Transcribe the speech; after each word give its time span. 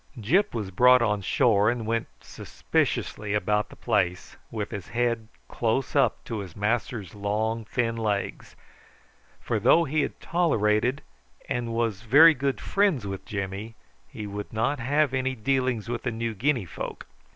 Gyp 0.19 0.55
was 0.55 0.71
brought 0.71 1.03
on 1.03 1.21
shore, 1.21 1.69
and 1.69 1.85
went 1.85 2.07
suspiciously 2.21 3.35
about 3.35 3.69
the 3.69 3.75
place 3.75 4.35
with 4.49 4.71
his 4.71 4.87
head 4.87 5.27
close 5.47 5.95
up 5.95 6.23
to 6.23 6.39
his 6.39 6.55
master's 6.55 7.13
long 7.13 7.65
thin 7.65 7.95
legs, 7.97 8.55
for 9.39 9.59
though 9.59 9.83
he 9.83 10.01
had 10.01 10.19
tolerated 10.19 11.03
and 11.47 11.71
was 11.71 12.01
very 12.01 12.33
good 12.33 12.59
friends 12.59 13.05
with 13.05 13.25
Jimmy, 13.25 13.75
he 14.07 14.25
would 14.25 14.51
not 14.51 14.79
have 14.79 15.13
any 15.13 15.35
dealings 15.35 15.87
with 15.87 16.01
the 16.01 16.11
New 16.11 16.33
Guinea 16.33 16.65
folk. 16.65 17.05